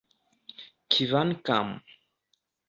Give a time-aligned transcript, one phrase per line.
[0.91, 1.69] kvankam